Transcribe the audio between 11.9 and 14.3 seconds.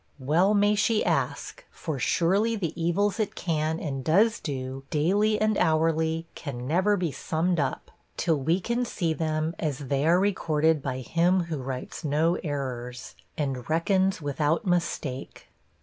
no errors, and reckons